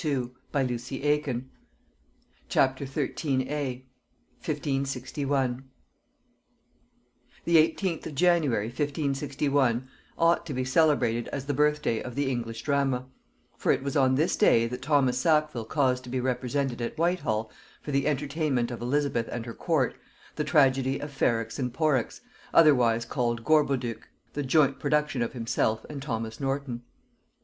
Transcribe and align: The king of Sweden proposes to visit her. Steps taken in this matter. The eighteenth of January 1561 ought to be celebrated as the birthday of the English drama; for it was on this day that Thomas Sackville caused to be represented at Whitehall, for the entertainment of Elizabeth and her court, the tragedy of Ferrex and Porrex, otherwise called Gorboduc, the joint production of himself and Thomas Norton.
The 0.01 0.09
king 0.51 0.73
of 0.73 0.81
Sweden 0.81 1.51
proposes 2.49 2.91
to 2.91 3.07
visit 3.07 3.45
her. 3.47 3.81
Steps 4.39 4.43
taken 4.43 4.71
in 4.75 4.81
this 4.91 5.17
matter. 5.27 5.63
The 7.45 7.57
eighteenth 7.59 8.07
of 8.07 8.15
January 8.15 8.65
1561 8.65 9.87
ought 10.17 10.43
to 10.47 10.55
be 10.55 10.65
celebrated 10.65 11.27
as 11.27 11.45
the 11.45 11.53
birthday 11.53 12.01
of 12.01 12.15
the 12.15 12.31
English 12.31 12.63
drama; 12.63 13.05
for 13.55 13.71
it 13.71 13.83
was 13.83 13.95
on 13.95 14.15
this 14.15 14.35
day 14.35 14.65
that 14.65 14.81
Thomas 14.81 15.19
Sackville 15.19 15.65
caused 15.65 16.03
to 16.05 16.09
be 16.09 16.19
represented 16.19 16.81
at 16.81 16.97
Whitehall, 16.97 17.51
for 17.83 17.91
the 17.91 18.07
entertainment 18.07 18.71
of 18.71 18.81
Elizabeth 18.81 19.27
and 19.31 19.45
her 19.45 19.53
court, 19.53 19.95
the 20.35 20.43
tragedy 20.43 20.97
of 20.97 21.11
Ferrex 21.11 21.59
and 21.59 21.71
Porrex, 21.71 22.21
otherwise 22.55 23.05
called 23.05 23.43
Gorboduc, 23.43 24.01
the 24.33 24.41
joint 24.41 24.79
production 24.79 25.21
of 25.21 25.33
himself 25.33 25.85
and 25.91 26.01
Thomas 26.01 26.39
Norton. 26.39 26.81